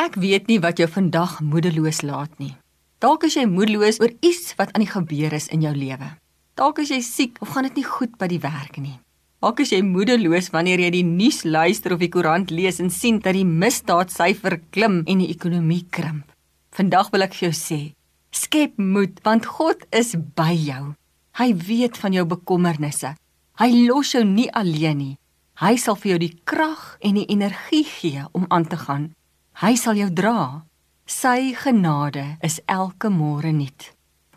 [0.00, 2.54] Ek weet nie wat jou vandag moedeloos laat nie.
[3.02, 6.14] Dalk is jy moedeloos oor iets wat aan die gebeur is in jou lewe.
[6.56, 8.98] Dalk is jy siek of gaan dit nie goed by die werk nie.
[9.42, 13.18] Dalk is jy moedeloos wanneer jy die nuus luister of die koerant lees en sien
[13.20, 16.28] dat die misdaadsyfer klim en die ekonomie krimp.
[16.72, 17.80] Vandag wil ek vir jou sê,
[18.32, 20.94] skep moed want God is by jou.
[21.36, 23.16] Hy weet van jou bekommernisse.
[23.60, 25.16] Hy los jou nie alleen nie.
[25.60, 29.10] Hy sal vir jou die krag en die energie gee om aan te gaan.
[29.60, 30.62] Hy sal jou dra.
[31.04, 33.90] Sy genade is elke môre nuut.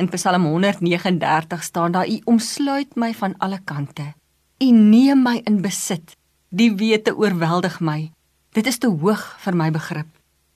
[0.00, 4.14] In Psalm 139 staan daar: U omsluit my van alle kante.
[4.58, 6.16] U neem my in besit.
[6.48, 8.10] Die wete oorweldig my.
[8.52, 10.08] Dit is te hoog vir my begrip.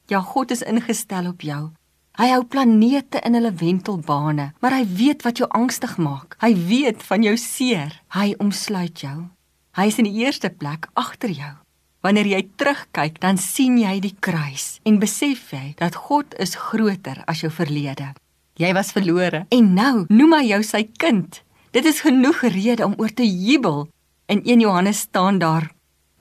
[0.08, 1.70] Ja, God is ingestel op jou.
[2.16, 6.36] Hy hou planete in hulle wentelbane, maar hy weet wat jou angstig maak.
[6.40, 7.92] Hy weet van jou seer.
[8.16, 9.28] Hy omsluit jou.
[9.76, 11.52] Hy is in die eerste plek agter jou.
[12.06, 17.18] Wanneer jy terugkyk, dan sien jy die kruis en besef jy dat God is groter
[17.26, 18.12] as jou verlede.
[18.62, 21.40] Jy was verlore en nou noem hy jou sy kind.
[21.74, 23.88] Dit is genoeg rede om oor te jubel.
[24.30, 25.66] In 1 Johannes staan daar: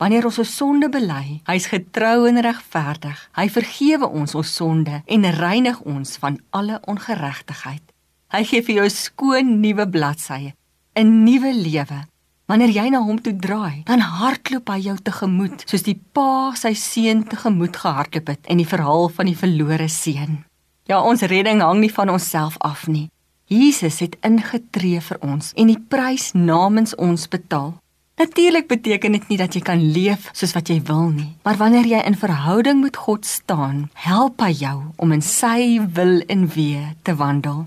[0.01, 3.21] Wanneer ons ons sonde bely, hy's getrou en regverdig.
[3.37, 7.85] Hy vergewe ons ons sonde en reinig ons van alle ongeregtigheid.
[8.33, 10.57] Hy gee vir jou skoon nuwe bladsye,
[10.97, 12.01] 'n nuwe lewe
[12.45, 16.75] Wanneer jy na hom toe draai, dan hardloop hy jou tegemoet, soos die pa sy
[16.77, 20.43] seun tegemoet gehardloop het in die verhaal van die verlore seun.
[20.85, 23.07] Ja, ons redding hang nie van onsself af nie.
[23.49, 27.73] Jesus het ingetree vir ons en die prys namens ons betaal.
[28.21, 31.89] Natuurlik beteken dit nie dat jy kan leef soos wat jy wil nie, maar wanneer
[31.89, 36.93] jy in verhouding met God staan, help hy jou om in sy wil en weë
[37.01, 37.65] te wandel.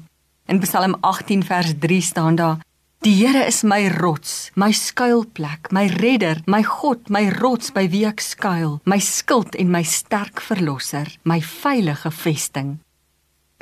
[0.49, 2.63] In Psalm 18 vers 3 staan daar:
[3.07, 8.03] Die Here is my rots, my skuilplek, my redder, my God, my rots by wie
[8.09, 12.81] ek skuil, my skild en my sterk verlosser, my veilige vesting.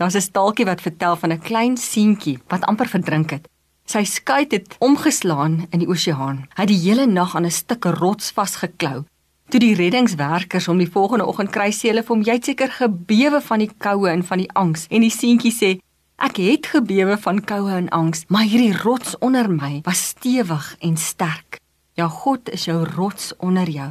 [0.00, 3.48] Daar's 'n staaltjie wat vertel van 'n klein seentjie wat amper verdrink het.
[3.84, 6.48] Sy skuit het omgeslaan in die oseaan.
[6.56, 9.04] Hy het die hele nag aan 'n stuk rots vasgeklou.
[9.50, 12.70] Toe die reddingswerkers hom die volgende oggend kry, sê hulle vir hom: "Jy het seker
[12.70, 15.78] gebewe van die koue en van die angs." En die seentjie sê:
[16.16, 20.96] Ek het gebewe van koue en angs, maar hierdie rots onder my was stewig en
[20.96, 21.58] sterk.
[21.92, 23.90] Ja, God is jou rots onder jou.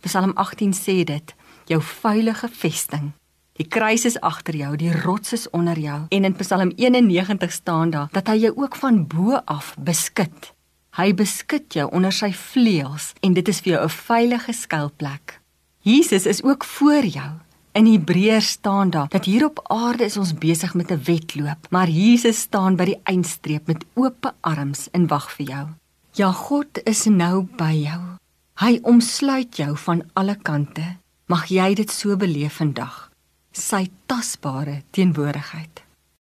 [0.00, 1.34] Psalm 18 sê dit,
[1.68, 3.12] jou veilige vesting.
[3.60, 6.00] Die kruis is agter jou, die rots is onder jou.
[6.08, 10.52] En in Psalm 91 staan daar dat hy jou ook van bo af beskud.
[10.96, 15.40] Hy beskud jou onder sy vleuels en dit is vir jou 'n veilige skuilplek.
[15.84, 17.45] Jesus is ook voor jou.
[17.76, 21.88] In Hebreërs staan daar dat hier op aarde is ons besig met 'n wedloop, maar
[21.88, 25.66] Jesus staan by die eindstreep met oop arms en wag vir jou.
[26.12, 28.00] Ja, God is nou by jou.
[28.54, 30.96] Hy omsluit jou van alle kante.
[31.26, 33.10] Mag jy dit so beleef vandag.
[33.52, 35.85] Sy tasbare teenwoordigheid.